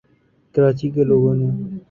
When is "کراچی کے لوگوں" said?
0.55-1.33